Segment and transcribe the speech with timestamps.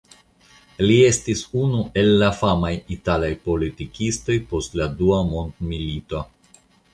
[0.85, 6.25] Li estis unu el la famaj italaj politikistoj post la Dua Mondmilito.